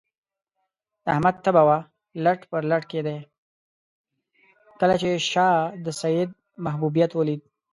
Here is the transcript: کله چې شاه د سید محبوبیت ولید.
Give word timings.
کله 4.79 4.95
چې 5.01 5.09
شاه 5.31 5.57
د 5.85 5.87
سید 6.01 6.29
محبوبیت 6.65 7.11
ولید. 7.15 7.41